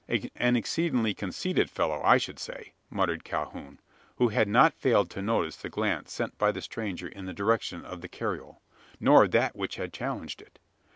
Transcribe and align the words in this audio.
"An 0.35 0.55
exceedingly 0.55 1.13
conceited 1.13 1.69
fellow, 1.69 2.01
I 2.03 2.17
should 2.17 2.39
say," 2.39 2.73
muttered 2.89 3.23
Calhoun; 3.23 3.77
who 4.15 4.29
had 4.29 4.47
not 4.47 4.73
failed 4.73 5.11
to 5.11 5.21
notice 5.21 5.57
the 5.57 5.69
glance 5.69 6.11
sent 6.11 6.39
by 6.39 6.51
the 6.51 6.59
stranger 6.63 7.07
in 7.07 7.27
the 7.27 7.35
direction 7.35 7.85
of 7.85 8.01
the 8.01 8.07
carriole, 8.09 8.63
nor 8.99 9.27
that 9.27 9.55
which 9.55 9.75
had 9.75 9.93
challenged 9.93 10.41
it. 10.41 10.57